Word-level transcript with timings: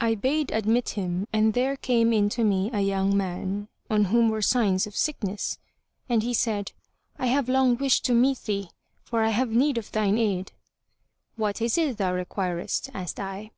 I 0.00 0.16
bade 0.16 0.50
admit 0.50 0.88
him 0.98 1.28
and 1.32 1.54
there 1.54 1.76
came 1.76 2.12
in 2.12 2.28
to 2.30 2.42
me 2.42 2.68
a 2.72 2.80
young 2.80 3.16
man, 3.16 3.68
on 3.88 4.06
whom 4.06 4.28
were 4.28 4.42
signs 4.42 4.88
of 4.88 4.96
sickness, 4.96 5.56
and 6.08 6.24
he 6.24 6.34
said, 6.34 6.72
"I 7.16 7.26
have 7.26 7.48
long 7.48 7.76
wished 7.76 8.04
to 8.06 8.12
meet 8.12 8.38
thee, 8.40 8.70
for 9.04 9.22
I 9.22 9.28
have 9.28 9.50
need 9.50 9.78
of 9.78 9.92
thine 9.92 10.18
aid." 10.18 10.50
"What 11.36 11.62
is 11.62 11.78
it 11.78 11.98
thou 11.98 12.12
requirest?" 12.12 12.90
asked 12.92 13.20
I. 13.20 13.52